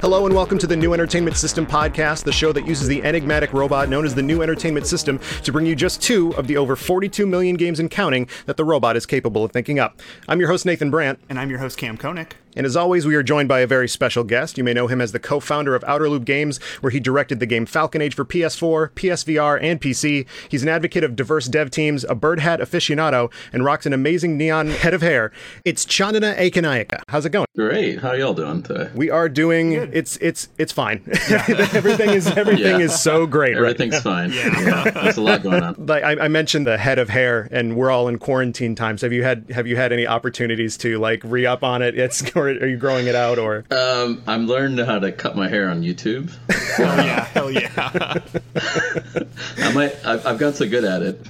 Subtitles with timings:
[0.00, 3.52] Hello and welcome to the New Entertainment System podcast, the show that uses the enigmatic
[3.52, 6.76] robot known as the New Entertainment System to bring you just two of the over
[6.76, 10.00] 42 million games and counting that the robot is capable of thinking up.
[10.28, 11.18] I'm your host, Nathan Brandt.
[11.28, 12.36] And I'm your host, Kam Koenig.
[12.56, 14.58] And as always, we are joined by a very special guest.
[14.58, 17.40] You may know him as the co founder of Outer Loop Games, where he directed
[17.40, 20.26] the game Falcon Age for PS4, PSVR, and PC.
[20.48, 24.36] He's an advocate of diverse dev teams, a bird hat aficionado, and rocks an amazing
[24.36, 25.32] neon head of hair.
[25.64, 27.00] It's Chandana Ekanayake.
[27.08, 27.46] How's it going?
[27.56, 28.00] Great.
[28.00, 28.90] How y'all doing today?
[28.94, 31.02] We are doing it's it's it's fine.
[31.30, 32.86] everything is everything Yeah.
[32.86, 33.54] is so great.
[33.56, 34.32] right Everything's fine.
[34.32, 34.90] Yeah.
[34.90, 35.74] There's a lot going on.
[35.86, 39.12] like I, I mentioned the head of hair and we're all in quarantine times have
[39.12, 42.66] you had have you had any opportunities to like re-up on it it's or are
[42.66, 46.30] you growing it out or Um, I'm learning how to cut my hair on YouTube.
[46.76, 48.18] Hell yeah, hell yeah.
[49.58, 49.94] I might.
[50.04, 51.20] I've, I've gotten so good at it.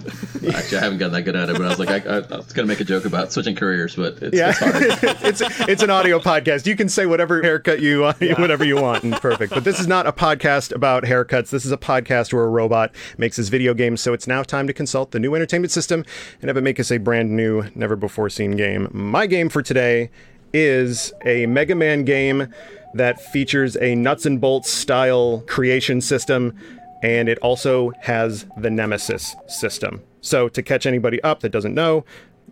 [0.55, 2.37] Actually, I haven't gotten that good at it, but I was like, I, I, I
[2.37, 4.75] was gonna make a joke about switching careers, but it's, yeah it's hard.
[5.23, 9.03] it's it's an audio podcast you can say whatever haircut you uh, whatever you want
[9.05, 12.45] and perfect but this is not a podcast about haircuts this is a podcast where
[12.45, 15.71] a robot makes his video games so it's now time to consult the new entertainment
[15.71, 16.05] system
[16.41, 19.63] and have it make us a brand new never before seen game my game for
[19.63, 20.11] today
[20.53, 22.49] is a mega man game
[22.95, 26.57] that features a nuts and bolts style creation system
[27.03, 30.03] and it also has the Nemesis system.
[30.21, 32.05] So, to catch anybody up that doesn't know,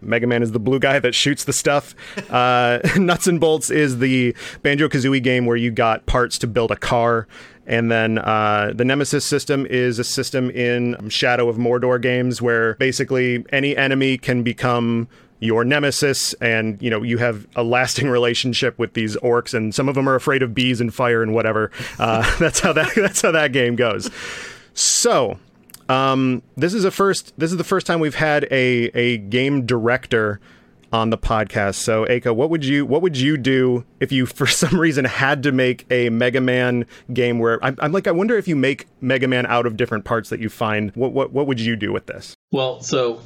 [0.02, 1.94] Mega Man is the blue guy that shoots the stuff.
[2.30, 6.70] Uh, Nuts and Bolts is the Banjo Kazooie game where you got parts to build
[6.70, 7.28] a car.
[7.66, 12.74] And then uh, the Nemesis system is a system in Shadow of Mordor games where
[12.76, 15.08] basically any enemy can become
[15.40, 19.88] your nemesis and you know you have a lasting relationship with these orcs and some
[19.88, 21.70] of them are afraid of bees and fire and whatever.
[21.98, 24.10] Uh, that's how that that's how that game goes.
[24.74, 25.38] So
[25.88, 29.66] um, this is a first this is the first time we've had a a game
[29.66, 30.40] director
[30.92, 31.76] on the podcast.
[31.76, 35.42] So Aka what would you what would you do if you for some reason had
[35.44, 38.86] to make a Mega Man game where I'm, I'm like I wonder if you make
[39.00, 40.90] Mega Man out of different parts that you find.
[40.94, 43.20] What what what would you do with this Well, so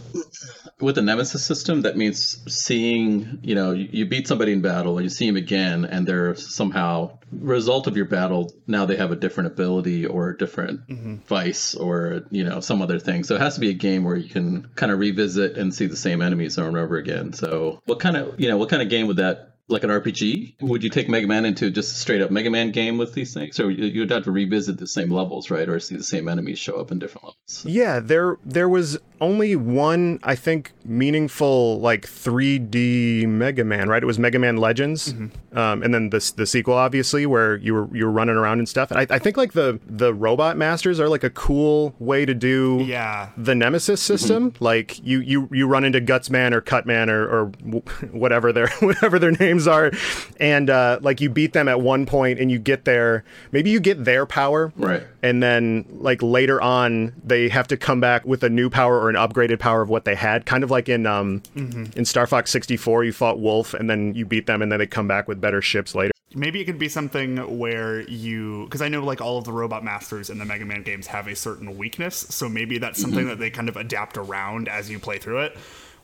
[0.81, 5.05] with the Nemesis system, that means seeing, you know, you, beat somebody in battle and
[5.05, 8.53] you see them again, and they're somehow result of your battle.
[8.67, 11.17] Now they have a different ability or a different mm-hmm.
[11.27, 13.25] vice or you know some other thing.
[13.25, 15.87] So it has to be a game where you can kind of revisit and see
[15.87, 17.33] the same enemies over and over again.
[17.33, 19.54] So what kind of you know what kind of game would that?
[19.67, 20.57] Like an RPG?
[20.61, 23.33] Would you take Mega Man into just a straight up Mega Man game with these
[23.33, 26.29] things, or you- you'd have to revisit the same levels, right, or see the same
[26.29, 27.65] enemies show up in different levels?
[27.67, 34.03] Yeah, there there was only one I think meaningful like 3D Mega Man, right?
[34.03, 35.15] It was Mega Man Legends,
[35.55, 38.69] um, and then the the sequel obviously where you were you were running around and
[38.69, 38.91] stuff.
[38.91, 42.35] And I, I think like the the Robot Masters are like a cool way to
[42.35, 43.31] do Yeah.
[43.37, 44.53] the Nemesis system.
[44.61, 47.45] Like you you you run into Gutsman or Cutman or or
[48.13, 49.93] whatever their whatever their names are,
[50.41, 53.81] and uh, like you beat them at one point and you get their maybe you
[53.81, 55.03] get their power Right.
[55.23, 59.09] and then like later on they have to come back with a new power or
[59.11, 62.51] an upgraded power of what they had kind of like in um in star fox
[62.51, 65.41] 64 you fought wolf and then you beat them and then they come back with
[65.41, 69.39] better ships later Maybe it could be something where you, because I know like all
[69.39, 72.79] of the Robot Masters in the Mega Man games have a certain weakness, so maybe
[72.79, 75.57] that's something that they kind of adapt around as you play through it.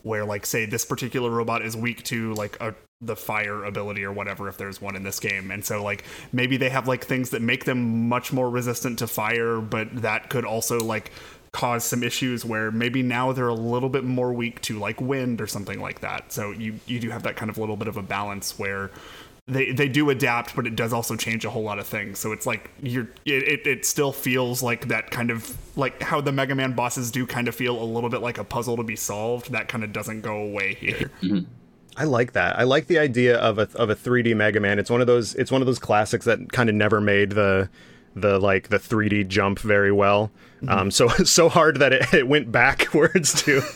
[0.04, 4.12] Where like say this particular robot is weak to like a the fire ability or
[4.12, 7.30] whatever if there's one in this game and so like maybe they have like things
[7.30, 11.10] that make them much more resistant to fire but that could also like
[11.52, 15.40] cause some issues where maybe now they're a little bit more weak to like wind
[15.40, 17.96] or something like that so you you do have that kind of little bit of
[17.96, 18.90] a balance where
[19.50, 22.18] they they do adapt, but it does also change a whole lot of things.
[22.18, 26.20] So it's like you're it, it, it still feels like that kind of like how
[26.20, 28.84] the Mega Man bosses do kind of feel a little bit like a puzzle to
[28.84, 29.50] be solved.
[29.50, 31.10] That kind of doesn't go away here.
[31.20, 31.50] Mm-hmm.
[32.00, 32.58] I like that.
[32.58, 34.78] I like the idea of a of a 3d mega man.
[34.78, 37.68] It's one of those it's one of those classics that kind of never made the
[38.16, 40.30] the like the 3d jump very well.
[40.66, 43.60] Um so so hard that it, it went backwards to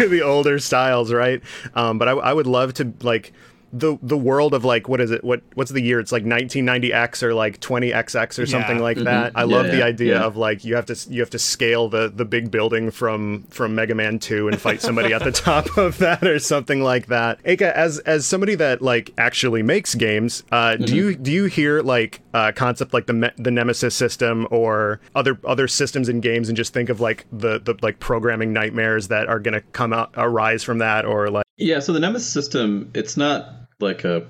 [0.00, 1.42] to the older styles right?
[1.74, 3.34] Um but I, I would love to like
[3.72, 6.00] the the world of like what is it what what's the year?
[6.00, 8.82] It's like 1990x or like 20xx or something Yeah.
[8.82, 9.32] like that.
[9.34, 10.24] I Yeah, love the idea yeah.
[10.24, 13.74] of like you have to you have to scale the the big building from from
[13.74, 17.38] mega man 2 and fight somebody at the top of that or something like that.
[17.44, 21.82] Aka, as as somebody that like actually makes games uh do you do you hear
[21.82, 26.48] like uh concept like the me- the nemesis system or other other systems in games
[26.48, 30.10] and just think of like the the like programming nightmares that are gonna come out
[30.16, 34.28] arise from that or like Yeah, so the Nemesis system, it's not like a.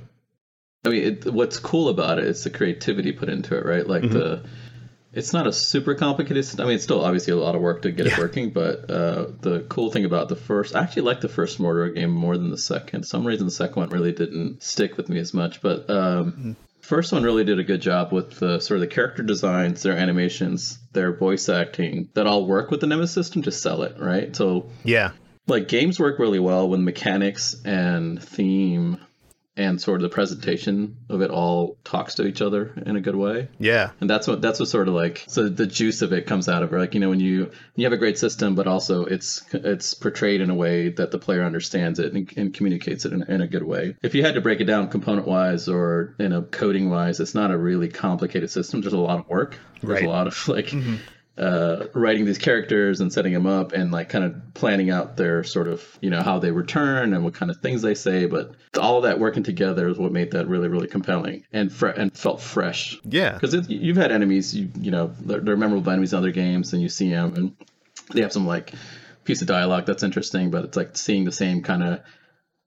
[0.85, 3.87] I mean, it, what's cool about it is the creativity put into it, right?
[3.87, 4.45] Like the
[5.13, 6.65] it's not a super complicated system.
[6.65, 9.27] I mean, it's still obviously a lot of work to get it working, but uh,
[9.41, 12.51] the cool thing about the first, I actually like the first Mordor game more than
[12.51, 13.05] the second.
[13.05, 16.53] some reason, the second one really didn't stick with me as much, but um, mm-hmm.
[16.81, 19.97] first one really did a good job with the sort of the character designs, their
[19.97, 24.35] animations, their voice acting that all work with the Nemesis system to sell it, right?
[24.37, 25.11] So yeah,
[25.49, 28.99] like games work really well when mechanics and theme
[29.61, 33.15] and sort of the presentation of it all talks to each other in a good
[33.15, 33.49] way.
[33.59, 33.91] Yeah.
[34.01, 36.63] And that's what that's what sort of like so the juice of it comes out
[36.63, 36.79] of it.
[36.79, 40.41] Like, you know, when you you have a great system, but also it's it's portrayed
[40.41, 43.47] in a way that the player understands it and, and communicates it in, in, a
[43.47, 43.97] good way.
[44.03, 47.35] If you had to break it down component wise or you know coding wise, it's
[47.35, 48.81] not a really complicated system.
[48.81, 49.59] There's a lot of work.
[49.83, 50.05] There's right.
[50.05, 50.97] a lot of like mm-hmm
[51.39, 55.43] uh, writing these characters and setting them up and like kind of planning out their
[55.43, 58.53] sort of you know how they return and what kind of things they say but
[58.79, 62.17] all of that working together is what made that really really compelling and fre- and
[62.17, 63.01] felt fresh.
[63.05, 63.33] Yeah.
[63.33, 66.83] Because you've had enemies you you know they're, they're memorable enemies in other games and
[66.83, 67.57] you see them and
[68.13, 68.75] they have some like
[69.25, 72.01] piece of dialogue that's interesting but it's like seeing the same kind of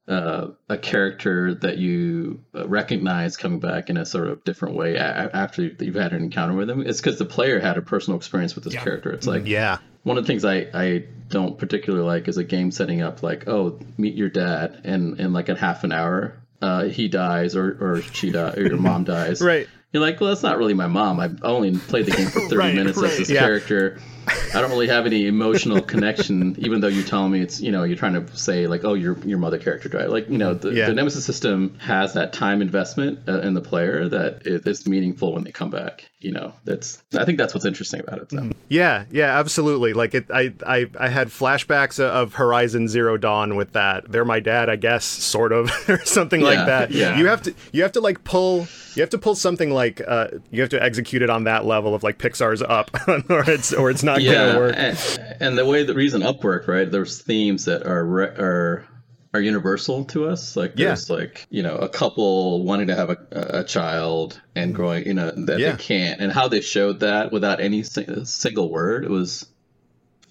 [0.08, 4.98] uh, a character that you uh, recognize coming back in a sort of different way
[4.98, 6.82] after you've had an encounter with them.
[6.86, 8.84] It's because the player had a personal experience with this yeah.
[8.84, 9.12] character.
[9.12, 9.78] It's like yeah.
[10.04, 13.48] One of the things I, I don't particularly like is a game setting up like
[13.48, 17.72] oh meet your dad and in like a half an hour uh, he dies or
[17.82, 20.88] or she dies or your mom dies right you're like, well, that's not really my
[20.88, 21.20] mom.
[21.20, 23.12] I only played the game for 30 right, minutes right.
[23.12, 23.42] as this yeah.
[23.42, 24.00] character.
[24.28, 27.84] I don't really have any emotional connection, even though you're telling me it's, you know,
[27.84, 30.10] you're trying to say like, oh, your your mother character died.
[30.10, 30.88] Like, you know, the, yeah.
[30.88, 35.44] the Nemesis system has that time investment uh, in the player that is meaningful when
[35.44, 36.10] they come back.
[36.24, 38.32] You know, that's I think that's what's interesting about it.
[38.32, 38.38] So.
[38.38, 38.52] Mm-hmm.
[38.70, 39.92] Yeah, yeah, absolutely.
[39.92, 44.10] Like it, I, I, I had flashbacks of Horizon Zero Dawn with that.
[44.10, 46.92] They're my dad, I guess, sort of, or something yeah, like that.
[46.92, 47.18] Yeah.
[47.18, 50.30] You have to, you have to like pull, you have to pull something like, uh,
[50.50, 52.90] you have to execute it on that level of like Pixar's Up,
[53.30, 54.76] or it's, or it's not yeah, gonna work.
[54.78, 54.98] And,
[55.42, 56.90] and the way the reason Up worked, right?
[56.90, 58.88] There's themes that are are
[59.34, 60.56] are universal to us.
[60.56, 64.76] Like there's like you know a couple wanting to have a, a child and mm-hmm.
[64.76, 65.72] growing, you know that yeah.
[65.72, 69.04] they can't, and how they showed that without any single word.
[69.06, 69.48] It was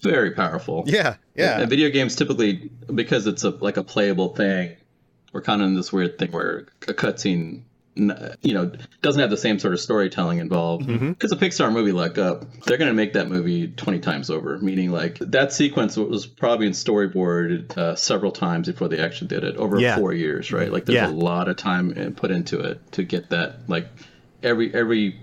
[0.01, 0.83] very powerful.
[0.85, 1.53] Yeah, yeah.
[1.53, 4.77] And, and video games typically because it's a like a playable thing.
[5.31, 7.63] We're kind of in this weird thing where a cutscene
[7.95, 11.45] you know doesn't have the same sort of storytelling involved because mm-hmm.
[11.45, 14.91] a pixar movie like up they're going to make that movie 20 times over meaning
[14.91, 19.57] like that sequence was probably in storyboard uh, several times before they actually did it
[19.57, 19.95] over yeah.
[19.95, 21.07] four years right like there's yeah.
[21.07, 23.87] a lot of time put into it to get that like
[24.41, 25.19] every every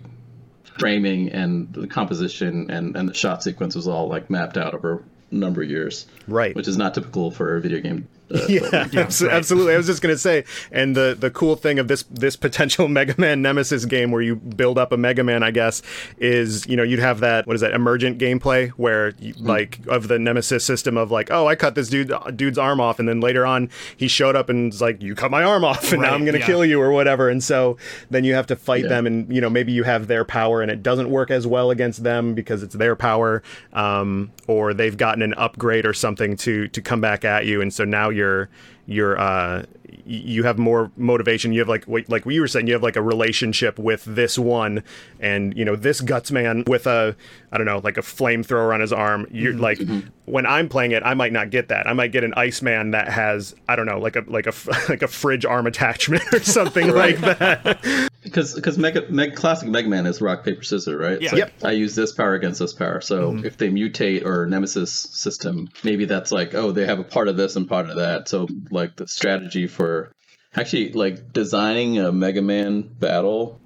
[0.78, 5.02] framing and the composition and and the shot sequence was all like mapped out over
[5.30, 8.88] a number of years right which is not typical for a video game uh, yeah,
[8.92, 9.22] yeah right.
[9.22, 9.74] absolutely.
[9.74, 13.14] I was just gonna say, and the the cool thing of this this potential Mega
[13.18, 15.82] Man Nemesis game where you build up a Mega Man, I guess,
[16.18, 19.46] is you know you'd have that what is that emergent gameplay where you, mm-hmm.
[19.46, 22.98] like of the Nemesis system of like oh I cut this dude dude's arm off
[22.98, 25.92] and then later on he showed up and was like you cut my arm off
[25.92, 26.46] and right, now I'm gonna yeah.
[26.46, 27.76] kill you or whatever and so
[28.10, 28.90] then you have to fight yeah.
[28.90, 31.70] them and you know maybe you have their power and it doesn't work as well
[31.70, 33.42] against them because it's their power
[33.72, 37.74] um, or they've gotten an upgrade or something to to come back at you and
[37.74, 38.50] so now you're you're
[38.90, 39.64] you're uh,
[40.04, 41.52] you have more motivation.
[41.52, 44.82] You have like like we were saying, you have like a relationship with this one,
[45.20, 47.16] and you know this guts man with a
[47.52, 49.26] I don't know like a flamethrower on his arm.
[49.30, 49.62] You're mm-hmm.
[49.62, 50.08] like mm-hmm.
[50.24, 51.86] when I'm playing it, I might not get that.
[51.86, 54.52] I might get an Iceman that has I don't know like a like a
[54.88, 58.10] like a fridge arm attachment or something like that.
[58.22, 61.20] Because because Mega, Mega classic Mega Man is rock paper scissors, right?
[61.20, 61.30] Yeah.
[61.30, 61.52] Like, yep.
[61.62, 63.00] I use this power against this power.
[63.00, 63.46] So mm-hmm.
[63.46, 67.36] if they mutate or Nemesis system, maybe that's like oh they have a part of
[67.36, 68.28] this and part of that.
[68.28, 70.12] So like the strategy for
[70.54, 73.60] actually like designing a Mega Man battle.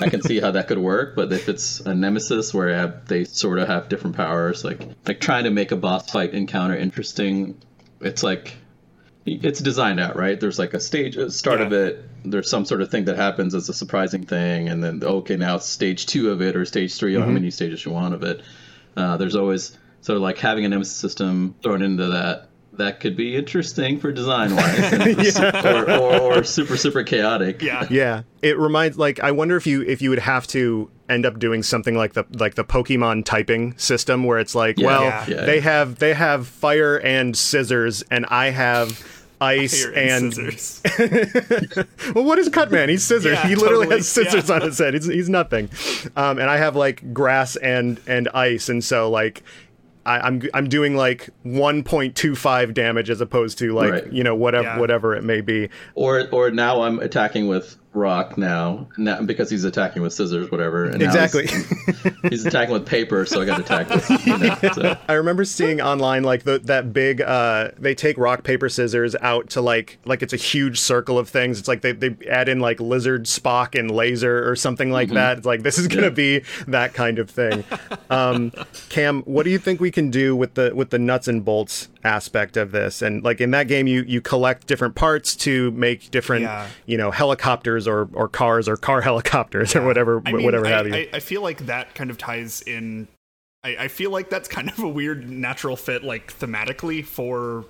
[0.00, 3.24] I can see how that could work, but if it's a nemesis where have, they
[3.24, 7.60] sort of have different powers, like like trying to make a boss fight encounter interesting,
[8.00, 8.54] it's like
[9.26, 10.38] it's designed out, right?
[10.38, 11.66] There's like a stage, a start yeah.
[11.66, 12.04] of it.
[12.24, 15.56] There's some sort of thing that happens as a surprising thing, and then okay, now
[15.56, 17.22] it's stage two of it or stage 3 mm-hmm.
[17.22, 18.42] or how many stages you want of it.
[18.96, 22.47] Uh, there's always sort of like having a nemesis system thrown into that.
[22.74, 24.92] That could be interesting for design wise,
[25.38, 25.80] yeah.
[25.80, 27.60] or, or, or super super chaotic.
[27.60, 28.22] Yeah, yeah.
[28.40, 31.62] It reminds like I wonder if you if you would have to end up doing
[31.62, 35.44] something like the like the Pokemon typing system where it's like, yeah, well, yeah.
[35.44, 39.04] they have they have fire and scissors, and I have
[39.40, 40.82] ice and, scissors.
[42.14, 42.88] well, what is Cutman?
[42.88, 43.32] He's scissors.
[43.32, 43.96] Yeah, he literally totally.
[43.96, 44.54] has scissors yeah.
[44.54, 44.94] on his head.
[44.94, 45.70] He's, he's nothing.
[46.16, 49.42] Um, and I have like grass and and ice, and so like
[50.08, 54.12] I, am I'm, I'm doing like 1.25 damage as opposed to like right.
[54.12, 54.78] you know whatever yeah.
[54.78, 55.68] whatever it may be.
[55.94, 60.84] Or or now I'm attacking with Rock now, now because he's attacking with scissors, whatever.
[60.84, 61.46] And Exactly.
[61.46, 61.72] He's,
[62.28, 64.26] he's attacking with paper, so I got attacked with.
[64.26, 64.98] You know, so.
[65.08, 67.22] I remember seeing online like the, that big.
[67.22, 71.28] Uh, they take rock paper scissors out to like like it's a huge circle of
[71.28, 71.58] things.
[71.58, 75.38] It's like they, they add in like lizard Spock and laser or something like that.
[75.38, 77.64] It's like this is gonna be that kind of thing.
[78.10, 78.52] Um,
[78.90, 81.88] Kam, what do you think we can do with the with the nuts and bolts
[82.04, 83.02] aspect of this?
[83.02, 86.68] And like in that game, you you collect different parts to make different Yeah.
[86.86, 90.70] you know helicopters or or cars or car helicopters or whatever I mean, whatever I,
[90.70, 90.94] have you.
[90.94, 93.08] I, I feel like that kind of ties in.
[93.64, 97.64] I, I feel like that's kind of a weird natural fit, like thematically, for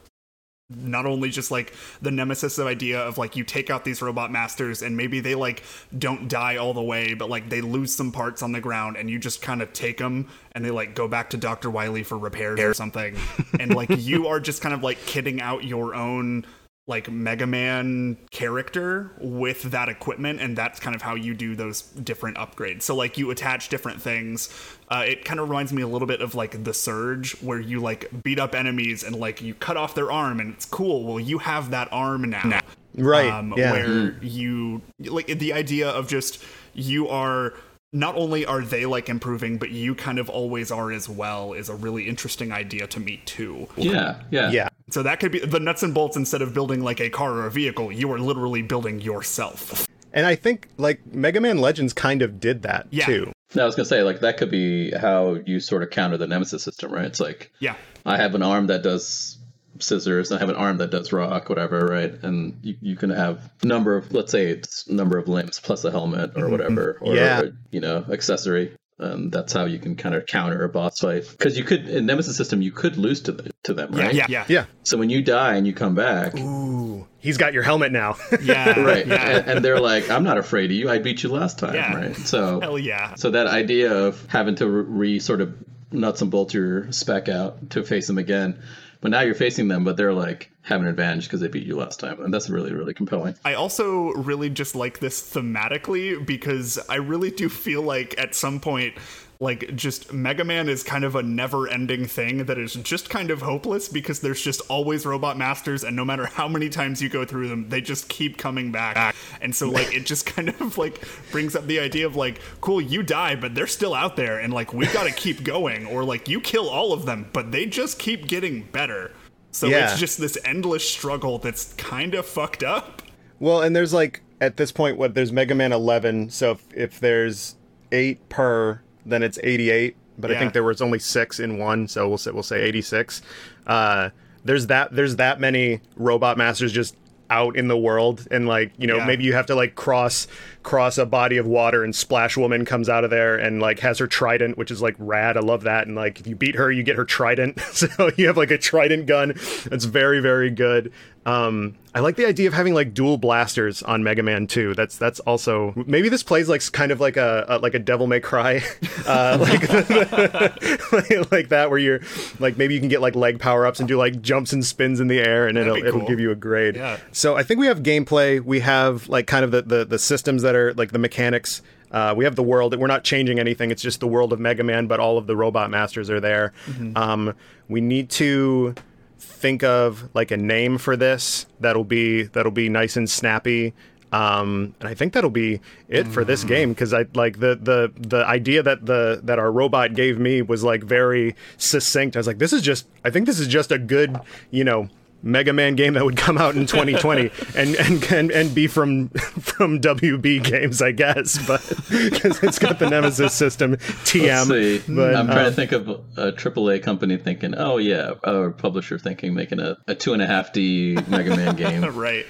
[0.71, 1.73] not only just like
[2.03, 5.35] the nemesis of idea of like you take out these robot masters and maybe they
[5.35, 5.63] like
[5.97, 9.09] don't die all the way but like they lose some parts on the ground and
[9.09, 11.71] you just kind of take them and they like go back to Dr.
[11.71, 13.17] Wily for repairs or something
[13.61, 16.45] and like you are just kind of like kitting out your own
[16.89, 21.83] like Mega Man character with that equipment, and that's kind of how you do those
[21.83, 22.83] different upgrades.
[22.83, 24.49] So like you attach different things.
[24.91, 27.79] Uh, it kind of reminds me a little bit of like the Surge, where you
[27.81, 31.05] like beat up enemies and like you cut off their arm, and it's cool.
[31.05, 32.61] Well, you have that arm now,
[32.97, 33.73] Right, Um, yeah.
[33.73, 36.43] Where you like the idea of just
[36.75, 37.55] you are.
[37.91, 41.71] Not only are they like improving, but you kind of always are as well is
[41.71, 43.67] a really interesting idea to me too.
[43.79, 44.68] Yeah, yeah, yeah.
[44.91, 47.47] So that could be the nuts and bolts instead of building like a car or
[47.47, 49.87] a vehicle, you are literally building yourself.
[50.13, 53.07] And I think like Mega Man Legends kind of did that Yeah.
[53.07, 53.33] too.
[53.55, 56.27] No, I was gonna say like that could be how you sort of counter the
[56.27, 57.05] nemesis system, right?
[57.05, 57.75] It's like Yeah.
[58.07, 59.37] I have an arm that does
[59.81, 62.13] scissors, and I have an arm that does rock, whatever, right?
[62.23, 65.91] And you, you can have number of let's say it's number of limbs plus a
[65.91, 66.53] helmet or mm-hmm.
[66.53, 67.43] whatever, or Yeah.
[67.71, 68.73] you know, accessory.
[69.01, 71.25] And that's how you can kind of counter a boss fight.
[71.31, 74.03] Because you could in Nemesis system, you could lose to the, to them, Yeah.
[74.03, 74.15] right?
[74.15, 74.27] Yeah.
[74.29, 74.45] Yeah.
[74.49, 74.65] Yeah.
[74.83, 78.17] So when you die and you come back, Ooh, he's got your helmet now.
[78.43, 78.81] Yeah.
[78.81, 79.25] right, Yeah.
[79.39, 80.91] and, and they're like, "I'm not afraid of you.
[80.91, 81.95] I beat you last time, Yeah.
[81.95, 83.15] right?" So Hell yeah.
[83.15, 85.55] So that idea of having to re sort of
[85.93, 88.61] nuts and bolt your spec out to face them again,
[89.01, 91.77] but now you're facing them, but they're like have an advantage because they beat you
[91.77, 93.35] last time, and that's really really compelling.
[93.45, 98.61] I also really just like this thematically because I really do feel like at some
[98.61, 98.95] point
[99.41, 103.41] like just Mega Man is kind of a never-ending thing that is just kind of
[103.43, 107.25] hopeless because there's just always robot masters and no matter how many times you go
[107.25, 109.15] through them they just keep coming back.
[109.41, 112.81] And so like it just kind of like brings up the idea of like cool
[112.81, 116.03] you die but they're still out there and like we've got to keep going or
[116.05, 119.13] like you kill all of them but they just keep getting better.
[119.53, 119.91] So Yeah.
[119.91, 123.03] it's just this endless struggle that's kind of fucked up.
[123.39, 126.31] Well, and there's like at this point, what there's Mega Man 11.
[126.31, 127.57] So if, if there's
[127.93, 129.97] eight per, then it's 88.
[130.21, 133.23] But I think there was only six in one, so we'll say we'll say 86.
[133.67, 134.11] Uh,
[134.45, 136.97] there's that there's that many robot masters just
[137.31, 139.05] out in the world and like you know Yeah.
[139.07, 140.27] maybe you have to like cross
[140.69, 143.99] cross a body of water and splash woman comes out of there and like has
[143.99, 145.39] her trident which is like rad.
[145.39, 145.87] I love that.
[145.87, 147.59] And like if you beat her you get her trident.
[147.79, 149.35] So you have like a trident gun.
[149.67, 150.93] That's very very good.
[151.25, 154.99] Um i like the idea of having like dual blasters on mega man 2 that's
[154.99, 158.21] that's also maybe this plays like kind of like a, a like a devil may
[158.21, 158.63] cry
[159.07, 159.63] uh like,
[161.33, 162.01] like that where you're
[162.39, 165.01] like maybe you can get like leg power ups and do like jumps and spins
[165.01, 166.77] in the air and it'll be it'll give you a grade.
[166.77, 166.99] Yeah.
[167.13, 168.41] so I think we have gameplay.
[168.41, 171.63] We have like kind of the the, the systems that are like the mechanics.
[171.91, 172.77] Uh, we have the world.
[172.79, 173.71] We're not changing anything.
[173.71, 176.53] It's just the world of Mega Man, but all of the robot masters are there.
[176.97, 177.35] Um,
[177.69, 178.75] we need to
[179.19, 183.73] think of like a name for this that'll be that'll be nice and snappy.
[184.11, 187.93] Um, and I think that'll be it for this game because I like the the
[187.97, 192.17] the idea that the that our robot gave me was like very succinct.
[192.17, 192.87] I was like, this is just.
[193.05, 194.19] I think this is just a good
[194.51, 194.89] you know
[195.23, 199.09] Mega Man game that would come out in 2020 and, and and and be from
[199.09, 204.49] from WB games, I guess, but because it's got the Nemesis system TM.
[204.49, 204.83] Let's see.
[204.95, 208.99] but, I'm trying uh, to think of a AAA company thinking, oh yeah, or publisher
[208.99, 212.25] thinking making a, a two and a half D Mega Man game Right.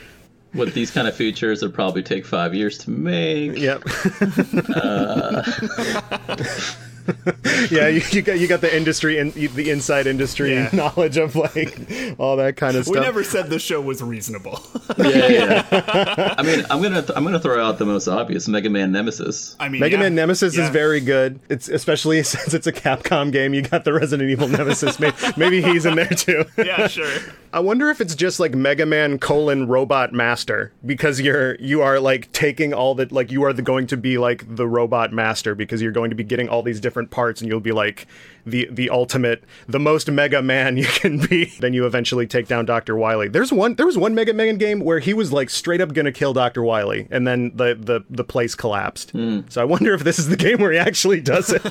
[0.54, 1.62] with these kind of features.
[1.62, 3.58] It'd probably take five years to make.
[3.58, 3.82] Yep.
[7.70, 10.70] yeah, you, you got you got the industry and the inside industry Yeah.
[10.72, 11.78] knowledge of like
[12.18, 12.94] all that kind of stuff.
[12.94, 14.60] We never said the show was reasonable.
[14.98, 15.66] Yeah, yeah.
[15.70, 16.34] yeah.
[16.38, 19.54] I mean, I'm gonna I'm gonna throw out the most obvious Mega Man Nemesis.
[19.60, 20.02] I mean, Mega yeah.
[20.02, 20.64] Man Nemesis Yeah.
[20.64, 21.38] is very good.
[21.48, 23.54] It's especially since it's a Capcom game.
[23.54, 24.98] You got the Resident Evil Nemesis.
[24.98, 26.44] Maybe, maybe he's in there too.
[26.56, 27.10] Yeah, sure.
[27.52, 32.00] I wonder if it's just like Mega Man colon Robot Master because you're you are
[32.00, 35.54] like taking all the like you are the, going to be like the Robot Master
[35.54, 38.08] because you're going to be getting all these different different parts, and you'll be like
[38.44, 41.44] the the ultimate, the most Mega Man you can be.
[41.60, 43.28] then you eventually take down Doctor Wily.
[43.28, 43.76] There's one.
[43.76, 46.64] There was one Mega Man game where he was like straight up gonna kill Doctor
[46.64, 49.12] Wily, and then the the the place collapsed.
[49.50, 51.62] So I wonder if this is the game where he actually does it.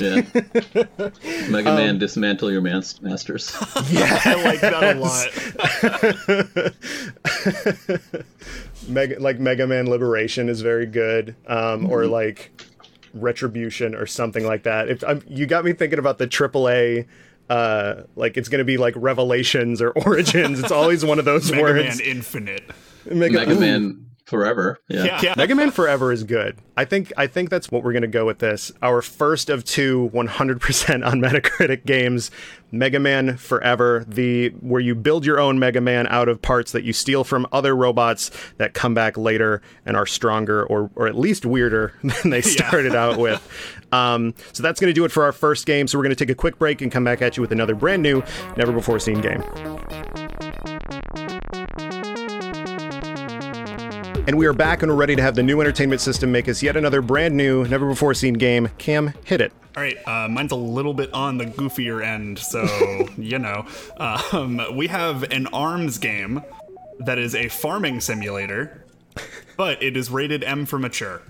[0.00, 0.22] Yeah.
[1.50, 3.54] Mega Um, Man, dismantle your mas- masters.
[3.90, 5.28] Yeah, I like that a lot.
[8.88, 12.50] Mega like Mega Man Liberation is very good, um, or like
[13.14, 14.88] Retribution or something like that.
[14.88, 17.06] If I'm, you got me thinking about the AAA,
[17.48, 20.60] uh, like it's gonna be like Revelations or Origins.
[20.60, 21.98] It's always one of those Mega words.
[21.98, 22.70] Man Infinite.
[23.06, 24.78] Mega, Mega Man Forever.
[24.88, 25.04] Yeah.
[25.04, 25.20] Yeah.
[25.22, 25.34] yeah.
[25.36, 26.56] Mega Man Forever is good.
[26.78, 28.72] I think I think that's what we're gonna go with this.
[28.80, 32.30] Our first of two 100% on Metacritic games,
[32.72, 36.84] Mega Man Forever, the where you build your own Mega Man out of parts that
[36.84, 41.18] you steal from other robots that come back later and are stronger or or at
[41.18, 43.46] least weirder than they started out with.
[43.92, 45.86] Um, so that's gonna do it for our first game.
[45.86, 48.02] So we're gonna take a quick break and come back at you with another brand
[48.02, 48.22] new,
[48.56, 50.23] never before seen game.
[54.26, 56.62] And we are back and we're ready to have the new entertainment system make us
[56.62, 58.70] yet another brand new, never before seen game.
[58.78, 59.52] Kam, hit it.
[59.76, 62.64] All right, uh, mine's a little bit on the goofier end, so
[63.18, 63.66] you know.
[63.98, 66.42] Um, we have an arms game
[67.00, 68.84] that is a farming simulator,
[69.58, 71.20] but it is rated M for mature.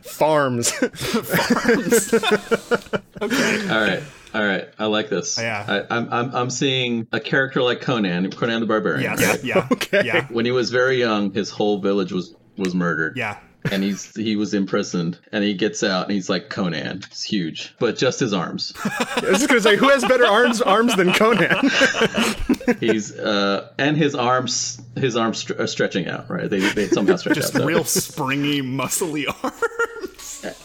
[0.00, 0.70] Farms.
[0.72, 2.14] Farms.
[3.22, 3.68] okay.
[3.70, 4.02] All right.
[4.32, 4.68] All right.
[4.78, 5.38] I like this.
[5.38, 5.64] Yeah.
[5.68, 9.02] I, I'm, I'm, I'm seeing a character like Conan, Conan the Barbarian.
[9.02, 9.44] Yes, right?
[9.44, 10.02] yeah, Okay.
[10.06, 13.16] yeah, When he was very young, his whole village was, was murdered.
[13.16, 13.38] yeah.
[13.70, 17.02] and he's he was imprisoned and he gets out and he's like Conan.
[17.10, 18.72] He's huge, but just his arms.
[18.84, 21.70] I was just gonna say, who has better arms arms than Conan?
[22.80, 26.48] He's uh and his arms his arms str- are stretching out, right?
[26.48, 27.60] They they somehow stretch Just out.
[27.62, 29.56] So- real springy, muscly arms.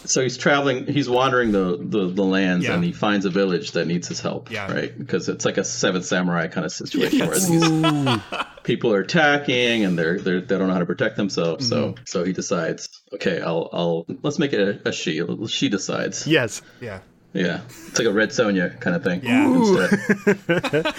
[0.06, 2.74] So he's traveling, he's wandering the the, the lands, Yeah.
[2.74, 4.72] and he finds a village that needs his help, Yeah.
[4.72, 4.96] right?
[4.98, 7.28] Because it's like a Seventh Samurai kind of situation Yes.
[7.50, 8.20] where these
[8.64, 11.68] people are attacking and they're, they're they don't know how to protect themselves.
[11.68, 12.04] So Mm-hmm.
[12.04, 15.22] so he decides, okay, I'll I'll let's make it a, a she.
[15.48, 16.26] She decides.
[16.26, 16.62] yes.
[16.80, 17.00] Yeah.
[17.36, 19.20] Yeah, it's like a Red Sonja kind of thing.
[19.22, 19.46] Yeah.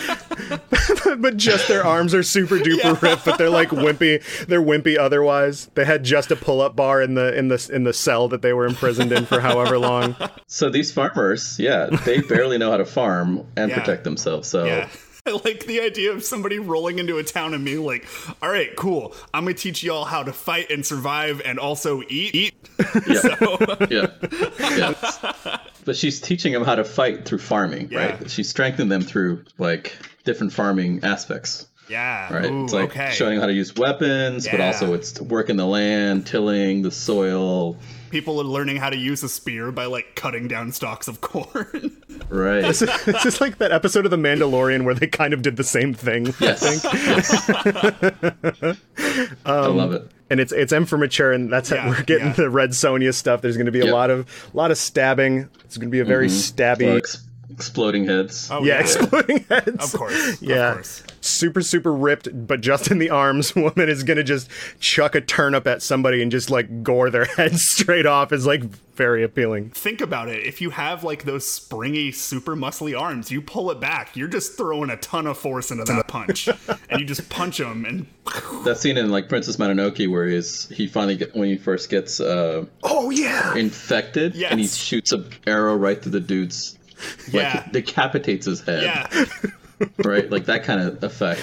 [1.19, 4.21] But just their arms are super duper ripped, but they're like wimpy.
[4.45, 5.67] They're wimpy otherwise.
[5.73, 8.41] They had just a pull up bar in the in the in the cell that
[8.41, 10.15] they were imprisoned in for however long.
[10.47, 13.79] So these farmers, yeah, they barely know how to farm and Yeah.
[13.79, 14.47] protect themselves.
[14.47, 14.89] So Yeah.
[15.37, 18.07] I like the idea of somebody rolling into a town and being like,
[18.41, 19.13] all right, cool.
[19.33, 22.35] I'm going to teach y'all how to fight and survive and also eat.
[22.35, 22.53] Eat.
[23.07, 23.21] Yeah.
[23.21, 23.57] So,
[23.89, 24.07] yeah,
[24.59, 25.57] yeah.
[25.85, 28.17] But she's teaching them how to fight through farming, Yeah.
[28.17, 28.29] right?
[28.29, 32.31] She's strengthening them through like different farming aspects, yeah.
[32.33, 32.45] right?
[32.45, 33.11] Ooh, it's like okay.
[33.11, 37.77] showing how to use weapons, but also it's working the land, tilling the soil,
[38.09, 42.01] People are learning how to use a spear by like cutting down stalks of corn.
[42.29, 42.61] right?
[42.61, 45.57] This is, this is like that episode of The Mandalorian where they kind of did
[45.57, 46.33] the same thing.
[46.39, 47.49] yes, yes.
[49.45, 50.11] I love um, it.
[50.29, 52.33] and it's it's M for mature, and that's Yeah, how we're getting yeah.
[52.33, 53.41] the Red Sonja stuff.
[53.41, 55.49] There's going to be a lot of a lot of stabbing.
[55.65, 56.61] It's going to be a very mm-hmm.
[56.61, 56.87] stabby.
[56.87, 58.49] Well, ex- exploding heads.
[58.51, 59.93] Oh, yeah, exploding heads.
[59.93, 60.41] Of course.
[60.41, 60.69] Yeah.
[60.69, 61.03] Of course.
[61.21, 63.55] Super, super ripped, but just in the arms.
[63.55, 67.55] Woman is gonna just chuck a turnip at somebody and just like gore their head
[67.57, 68.31] straight off.
[68.31, 68.63] Is like
[68.95, 69.69] very appealing.
[69.71, 70.45] Think about it.
[70.45, 74.15] If you have like those springy, super muscly arms, you pull it back.
[74.15, 77.85] You're just throwing a ton of force into that punch, and you just punch them.
[77.85, 78.07] And
[78.63, 82.19] That scene in like Princess Mononoke where he's he finally get when he first gets
[82.19, 83.53] uh, Oh yeah.
[83.55, 86.77] infected and he shoots a arrow right through the dude's
[87.25, 87.67] like Yeah.
[87.71, 88.83] decapitates his head.
[88.83, 89.25] yeah,
[90.03, 90.29] Right?
[90.29, 91.41] Like that kind of effect.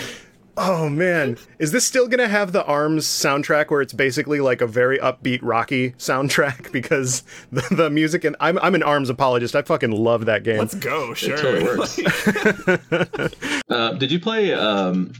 [0.56, 4.68] Oh man, is this still gonna have the Arms soundtrack where it's basically like a
[4.68, 6.70] very upbeat Rocky soundtrack?
[6.72, 9.56] Because the, the music and I'm I'm an Arms apologist.
[9.56, 10.58] I fucking love that game.
[10.58, 11.12] let's go.
[11.14, 11.36] Sure.
[11.36, 11.98] totally works.
[13.68, 15.12] Uh, did you play um,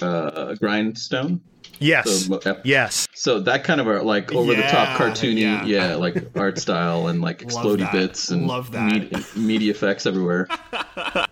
[0.00, 1.40] uh, Grindstone?
[1.80, 3.08] Yes, So, yes.
[3.14, 5.64] So that kind of a, like over the top cartoony, yeah.
[5.64, 5.94] yeah.
[5.96, 7.92] like art style and like explodey that.
[7.92, 8.92] bits and Love that.
[8.92, 10.48] Media, media effects everywhere.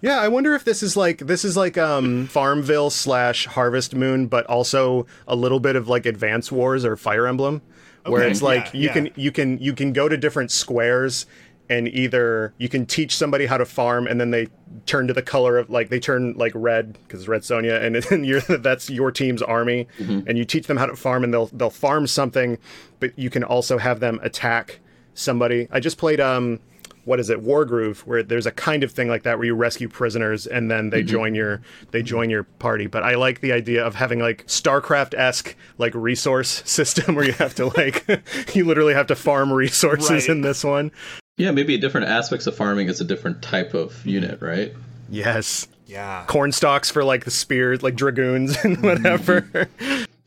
[0.01, 4.27] Yeah, I wonder if this is like this is like um Farmville slash Harvest Moon,
[4.27, 7.63] but also a little bit of like Advance Wars or Fire Emblem,
[8.07, 8.93] where it's like yeah, you yeah.
[8.93, 11.27] can you can you can go to different squares
[11.71, 14.49] and either you can teach somebody how to farm and then they
[14.87, 18.25] turn to the color of like they turn like red because red Sonja and, and
[18.27, 21.71] you're that's your team's army and you teach them how to farm and they'll they'll
[21.71, 22.59] farm something
[23.01, 24.81] but you can also have them attack
[25.15, 25.69] somebody.
[25.71, 26.61] I just played um
[27.05, 29.89] what is it Wargroove where there's a kind of thing like that where you rescue
[29.89, 33.83] prisoners and then they join your they join your party but I like the idea
[33.85, 38.05] of having like StarCraft-esque like resource system where you have to like
[38.55, 40.29] you literally have to farm resources Right.
[40.29, 40.91] in this one
[41.39, 44.75] Yeah, maybe different aspects of farming is a different type of unit, right?
[45.09, 45.69] Yes.
[45.87, 46.25] Yeah.
[46.27, 49.69] Corn stalks for like the spears, like dragoons and whatever.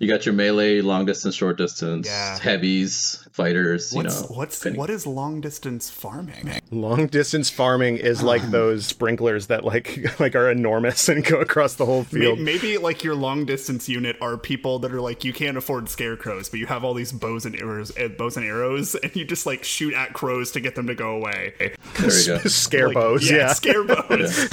[0.02, 2.40] You got your melee, long distance, short distance, Yeah.
[2.40, 3.94] heavies, fighters.
[3.94, 6.60] What's you know, what's depending- what is long distance farming?
[6.72, 11.76] Long distance farming is like those sprinklers that like like are enormous and go across
[11.76, 12.40] the whole field.
[12.40, 16.50] Maybe like your long distance unit are people that are like you can't afford scarecrows,
[16.50, 19.46] but you have all these bows and arrows, uh, bows and arrows, and you just
[19.46, 21.54] like shoot at crows to get them to go away.
[21.60, 21.72] There
[22.20, 22.38] you go.
[22.48, 23.54] Scare Like, bows, yeah, yeah.
[23.54, 24.50] scare bows.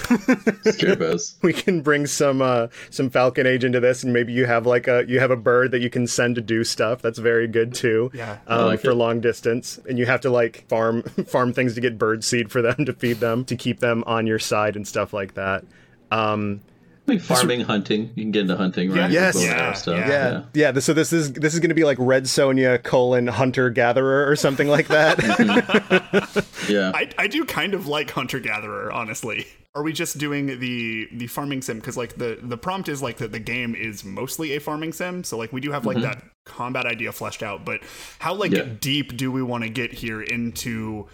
[0.75, 1.37] Scare bows.
[1.41, 4.87] we can bring some uh some falcon age into this and maybe you have like
[4.89, 7.73] a you have a bird that you can send to do stuff that's very good
[7.75, 8.39] too Yeah.
[8.47, 8.95] um, like for it.
[8.95, 12.61] long distance and you have to like farm farm things to get bird seed for
[12.63, 15.65] them to feed them to keep them on your side and stuff like that
[16.11, 16.61] um
[17.09, 18.11] Like farming, hunting.
[18.15, 19.11] You can get into hunting, right?
[19.11, 19.35] Yes.
[19.37, 19.99] Bow Yeah, stuff.
[19.99, 20.45] yeah.
[20.55, 23.71] yeah yeah, so this is this is going to be like red sonja colon hunter
[23.71, 26.73] gatherer or something like that mm-hmm.
[26.73, 26.93] Yeah.
[26.95, 29.47] I, I do kind of like hunter gatherer, honestly.
[29.75, 31.79] Are we just doing the the farming sim?
[31.79, 35.25] Because like the the prompt is like that the game is mostly a farming sim,
[35.25, 36.07] so like we do have like mm-hmm.
[36.07, 37.65] that combat idea fleshed out.
[37.65, 37.83] But
[38.19, 38.65] how like Yeah.
[38.81, 41.07] deep do we want to get here into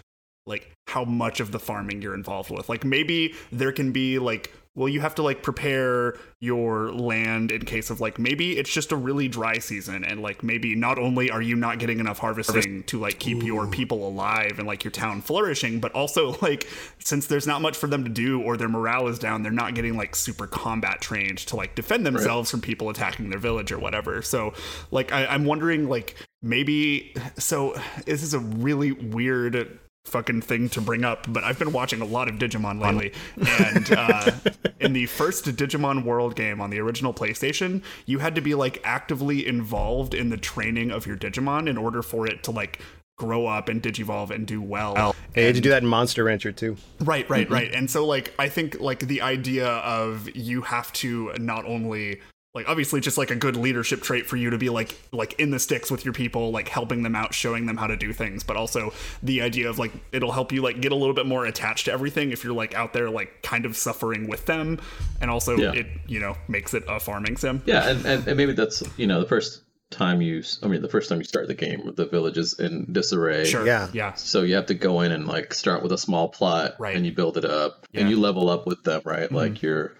[0.47, 2.67] like how much of the farming you're involved with?
[2.67, 7.65] Like maybe there can be like well you have to like prepare your land in
[7.65, 11.31] case of like maybe it's just a really dry season and like maybe not only
[11.31, 14.91] are you not getting enough harvesting to like keep your people alive and like your
[14.91, 16.67] town flourishing but also like
[16.99, 19.73] since there's not much for them to do or their morale is down they're not
[19.73, 23.79] getting like super combat trained to like defend themselves from people attacking their village or
[23.79, 24.21] whatever.
[24.21, 24.53] So
[24.91, 30.81] like I, i'm wondering like maybe so this is a really weird fucking thing to
[30.81, 33.11] bring up, but I've been watching a lot of Digimon lately.
[33.59, 34.31] And uh,
[34.79, 38.79] in the first Digimon World game on the original PlayStation, you had to be like
[38.83, 42.79] actively involved in the training of your Digimon in order for it to like
[43.17, 45.15] grow up and digivolve and do well.
[45.33, 47.73] Hey, you had to do that in monster rancher too Right, right, right.
[47.73, 52.21] And so like I think like the idea of you have to not only
[52.55, 55.51] like obviously just like a good leadership trait for you to be like like in
[55.51, 58.43] the sticks with your people like helping them out showing them how to do things
[58.43, 58.91] but also
[59.21, 61.91] the idea of like it'll help you like get a little bit more attached to
[61.91, 64.79] everything if you're like out there like kind of suffering with them
[65.21, 65.73] and also Yeah.
[65.73, 69.05] it you know makes it a farming sim Yeah, and, and, and maybe that's you
[69.05, 71.95] know the first time you i mean the first time you start the game with
[71.95, 73.45] the village is in disarray.
[73.45, 73.87] sure Yeah.
[73.93, 76.95] yeah So you have to go in and like start with a small plot Right.
[76.95, 78.01] and you build it up Yeah.
[78.01, 79.25] and you level up with them, right?
[79.25, 79.35] Mm-hmm.
[79.35, 79.95] Like your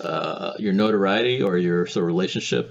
[0.00, 2.70] uh your notoriety or your sort of relationship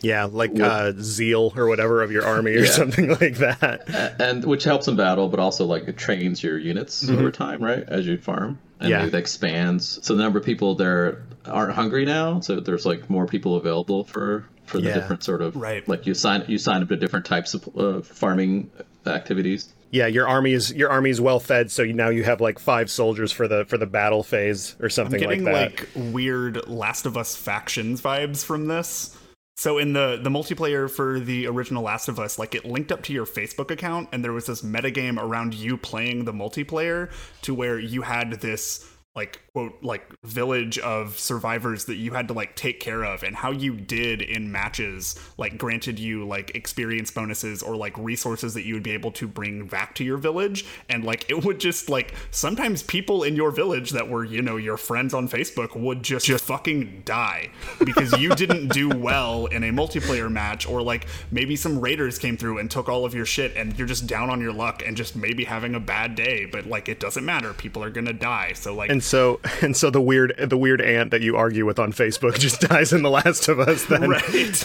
[0.00, 2.70] yeah like uh zeal or whatever of your army or Yeah.
[2.82, 6.58] something like that A- and which helps in battle but also like it trains your
[6.58, 7.84] units over time, right?
[7.86, 8.58] As you farm.
[8.80, 9.06] And Yeah.
[9.06, 10.00] it expands.
[10.02, 14.02] So the number of people there aren't hungry now, so there's like more people available
[14.02, 14.94] for for the Yeah.
[14.94, 15.86] different sort of Right.
[15.88, 18.70] like you sign you sign up to different types of uh, farming
[19.06, 19.68] activities.
[19.94, 22.90] Yeah your army is your army is well fed so now you have like five
[22.90, 27.06] soldiers for the for the battle phase or something like getting that like, weird Last
[27.06, 29.16] of Us factions vibes from this.
[29.56, 33.02] So in the the multiplayer for the original Last of Us, like it linked up
[33.04, 37.10] to your Facebook account, and there was this metagame around you playing the multiplayer
[37.42, 42.34] to where you had this like quote like village of survivors that you had to
[42.34, 47.12] like take care of and how you did in matches like granted you like experience
[47.12, 50.66] bonuses or like resources that you would be able to bring back to your village.
[50.88, 54.56] And like it would just like sometimes people in your village that were you know
[54.56, 57.48] your friends on Facebook would just just fucking die
[57.84, 62.36] because you didn't do well in a multiplayer match or like maybe some raiders came
[62.36, 64.96] through and took all of your shit and you're just down on your luck and
[64.96, 67.52] just maybe having a bad day but like it doesn't matter.
[67.52, 68.52] People are going to die.
[68.54, 71.78] So like and so and so the weird the weird aunt that you argue with
[71.78, 73.84] on Facebook just dies in The Last of Us.
[73.86, 74.64] Then right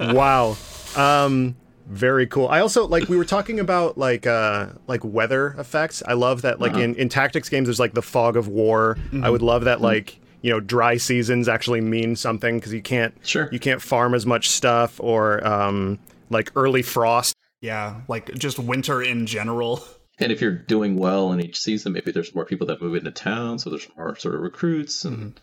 [0.00, 0.56] wow,
[0.96, 2.48] um, very cool.
[2.48, 6.02] I also like we were talking about like uh like weather effects.
[6.06, 8.98] I love that like in in tactics games there's like the fog of war.
[9.22, 13.14] I would love that like you know dry seasons actually mean something because you can't
[13.24, 13.48] Sure.
[13.50, 15.98] you can't farm as much stuff or um
[16.30, 17.34] like early frost.
[17.60, 19.82] yeah like just winter in general
[20.20, 23.10] And if you're doing well in each season, maybe there's more people that move into
[23.10, 25.38] town, so there's more sort of recruits and Mm-hmm.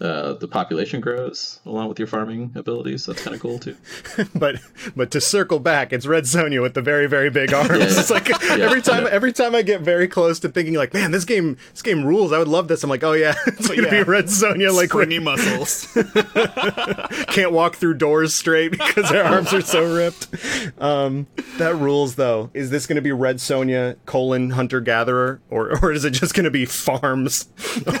[0.00, 3.06] Uh, the population grows along with your farming abilities.
[3.06, 3.76] That's kind of cool too.
[4.34, 4.56] but
[4.96, 7.70] but to circle back, it's Red Sonja with the very very big arms.
[7.70, 8.00] yeah.
[8.00, 11.24] It's like every time every time I get very close to thinking like, man, this
[11.24, 12.32] game this game rules.
[12.32, 12.82] I would love this.
[12.82, 13.90] I'm like, oh yeah, it's gonna yeah.
[13.90, 14.74] be Red Sonja.
[14.74, 15.86] Like springy muscles
[17.28, 20.26] can't walk through doors straight because their arms are so ripped.
[20.80, 21.28] Um,
[21.58, 22.50] that rules though.
[22.52, 26.34] Is this going to be Red Sonja colon hunter gatherer, or or is it just
[26.34, 27.48] going to be farms,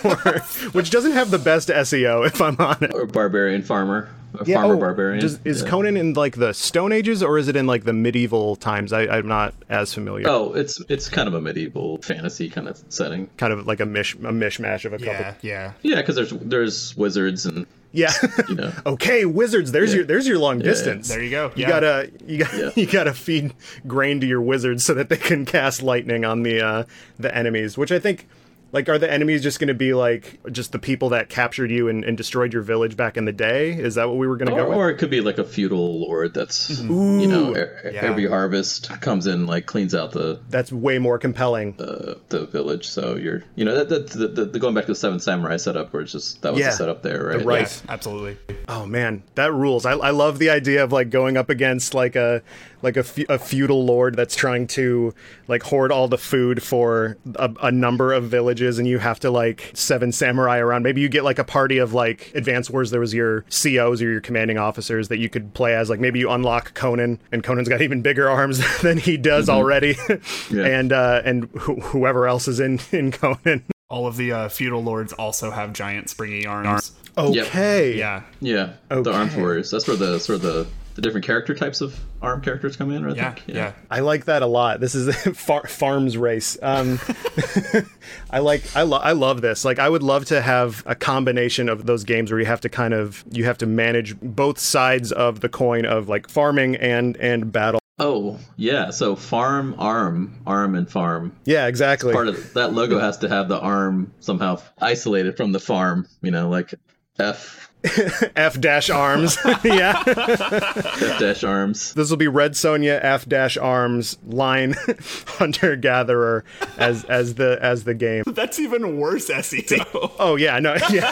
[0.04, 0.40] or,
[0.72, 2.92] which doesn't have the best SEO if I'm honest.
[2.94, 4.08] Or barbarian farmer.
[4.34, 5.20] a farmer oh, barbarian.
[5.20, 5.68] does- is Yeah.
[5.68, 8.92] Conan in like the Stone Ages or is it in like the medieval times?
[8.92, 10.26] I, I'm not as familiar.
[10.28, 13.28] Oh, it's it's kind of a medieval fantasy kind of setting.
[13.36, 15.12] Kind of like a mish a mishmash of a couple.
[15.12, 15.72] Yeah, yeah.
[15.82, 18.12] Yeah, because there's there's wizards and Yeah.
[18.48, 19.70] you know okay, wizards.
[19.70, 19.98] There's Yeah.
[19.98, 20.64] your there's your long yeah.
[20.66, 21.08] distance.
[21.08, 21.52] There you go.
[21.54, 22.70] You gotta you got Yeah.
[22.74, 23.54] you gotta feed
[23.86, 26.84] grain to your wizards so that they can cast lightning on the uh,
[27.20, 27.78] the enemies.
[27.78, 28.26] Which I think,
[28.74, 31.88] like, are the enemies just going to be like just the people that captured you
[31.88, 33.72] and, and destroyed your village back in the day?
[33.72, 34.76] Is that what we were going to go with?
[34.76, 37.60] or it could be like a feudal lord that's you know e-
[37.94, 38.00] Yeah.
[38.02, 41.76] every harvest comes in like cleans out the That's way more compelling.
[41.80, 42.86] uh, the village.
[42.88, 45.56] So you're you know that, that the, the, the going back to the Seven Samurai
[45.56, 46.70] setup where it's just that was Yeah.
[46.70, 47.44] the setup there, right?
[47.44, 47.82] right.
[47.86, 48.36] Yeah, absolutely.
[48.68, 49.86] Oh man, that rules.
[49.86, 52.42] I, I love the idea of like going up against like a
[52.84, 55.12] like a, fe- a feudal lord that's trying to
[55.48, 59.30] like hoard all the food for a, a number of villages, and you have to
[59.30, 60.82] like seven samurai around.
[60.84, 62.90] Maybe you get like a party of like Advanced Wars.
[62.90, 65.90] There was your COs or your commanding officers that you could play as.
[65.90, 69.96] Like maybe you unlock Conan, and Conan's got even bigger arms than he does already,
[70.50, 70.66] Yeah.
[70.66, 73.64] and uh, and wh- whoever else is in in Conan.
[73.90, 76.92] All of the uh, feudal lords also have giant springy arms.
[77.16, 77.96] Okay.
[77.96, 78.22] Yeah.
[78.40, 79.02] Yeah, Okay.
[79.08, 79.70] the armed warriors.
[79.70, 83.04] That's where the sort of the, the different character types of arm characters come in.
[83.04, 83.32] I Yeah.
[83.34, 83.44] think.
[83.48, 83.72] Yeah.
[83.90, 84.80] I like that a lot.
[84.80, 86.56] This is a far- farms race.
[86.62, 86.98] Um,
[88.30, 88.62] I like.
[88.76, 89.64] I, lo- I love this.
[89.64, 92.68] Like, I would love to have a combination of those games where you have to
[92.68, 97.16] kind of you have to manage both sides of the coin of like farming and
[97.18, 97.80] and battle.
[97.98, 101.34] Oh yeah, so farm, arm, arm, and farm.
[101.44, 102.12] Yeah, exactly.
[102.12, 106.06] Part of that logo has to have the arm somehow isolated from the farm.
[106.22, 106.74] You know, like
[107.18, 107.70] F
[108.36, 109.36] F dash arms.
[109.64, 111.92] yeah, F dash arms.
[111.94, 114.74] this will be Red Sonja F dash arms line
[115.26, 116.44] hunter gatherer
[116.78, 118.24] as as the as the game.
[118.26, 120.12] That's even worse SEO.
[120.18, 121.10] Oh yeah, no, yeah.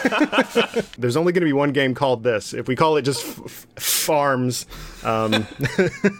[0.97, 2.53] There's only going to be one game called this.
[2.53, 4.65] If we call it just f- f- farms,
[5.03, 5.33] um,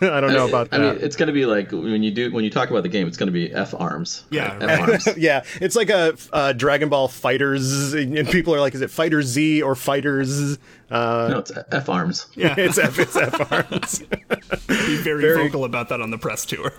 [0.01, 0.95] I don't know about I that.
[0.95, 3.17] mean, it's gonna be like when you do when you talk about the game, it's
[3.17, 4.23] gonna be F arms.
[4.29, 4.69] Yeah, right?
[4.69, 5.17] F arms.
[5.17, 9.21] yeah, it's like a uh, Dragon Ball Fighters, and people are like, "Is it Fighter
[9.23, 10.42] Z or Fighters?"
[10.91, 12.27] Uh, No, it's F arms.
[12.35, 12.55] Yeah.
[12.57, 13.99] it's F, it's F arms.
[14.67, 16.71] Be very, Very- vocal about that on the press tour.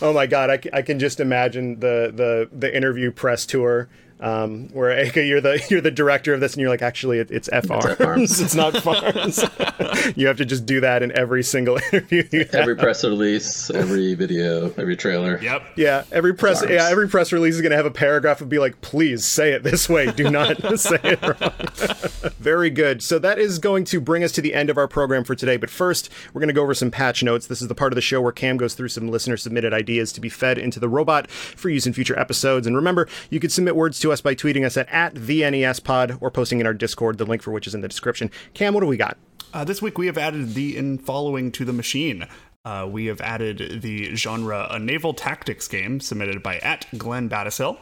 [0.02, 3.88] oh my god, I can just imagine the the the interview press tour.
[4.20, 7.30] Um, where Aka, you're the you're the director of this, and you're like, actually, it,
[7.30, 8.00] it's F F arms.
[8.00, 8.40] arms.
[8.48, 9.44] It's not farms.
[10.16, 12.24] you have to just do that in every single interview.
[12.32, 12.54] You have.
[12.54, 15.40] Every press release, every video, every trailer.
[15.42, 15.62] yep.
[15.76, 16.72] Yeah, every press Arms.
[16.72, 19.52] yeah, every press release is going to have a paragraph and be like, "Please say
[19.52, 20.10] it this way.
[20.10, 23.02] Do not say it wrong." Very good.
[23.02, 25.56] So that is going to bring us to the end of our program for today.
[25.56, 27.46] But first, we're going to go over some patch notes.
[27.46, 30.12] This is the part of the show where Kam goes through some listener submitted ideas
[30.12, 32.66] to be fed into the robot for use in future episodes.
[32.66, 35.80] And remember, you can submit words to us by tweeting us at, at the NES
[35.80, 38.30] Pod or posting in our Discord, the link for which is in the description.
[38.54, 39.18] Kam, what do we got?
[39.52, 42.26] Uh, this week we have added the in following to the machine.
[42.64, 47.78] Uh, we have added the genre a naval tactics game submitted by at Glenn Battisil.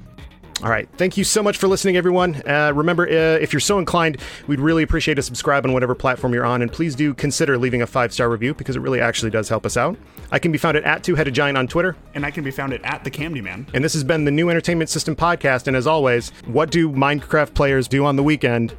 [0.62, 0.88] All right.
[0.96, 2.36] Thank you so much for listening, everyone.
[2.48, 6.32] Uh, remember, uh, if you're so inclined, we'd really appreciate a subscribe on whatever platform
[6.32, 9.30] you're on, and please do consider leaving a five star review because it really actually
[9.30, 9.98] does help us out.
[10.30, 12.50] I can be found at, at Two Headed Giant on Twitter, And I can be
[12.50, 13.66] found at, at the Camdy Man.
[13.74, 15.66] and this has been the New Entertainment System podcast.
[15.66, 18.74] And as always, what do Minecraft players do on the weekend?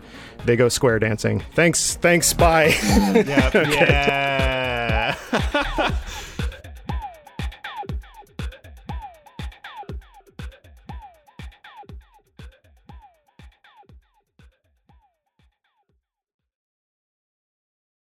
[0.46, 1.44] They go square dancing.
[1.54, 1.96] Thanks.
[1.96, 2.34] Thanks.
[2.34, 2.74] Bye.
[3.26, 3.52] Yeah.
[5.32, 5.96] yeah.